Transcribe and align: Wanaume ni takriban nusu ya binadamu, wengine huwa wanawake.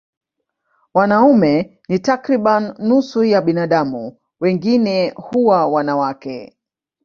Wanaume 0.93 1.79
ni 1.89 1.99
takriban 1.99 2.75
nusu 2.79 3.23
ya 3.23 3.41
binadamu, 3.41 4.17
wengine 4.39 5.09
huwa 5.15 5.67
wanawake. 5.67 6.57